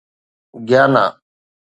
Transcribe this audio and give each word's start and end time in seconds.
Guyana 0.67 1.05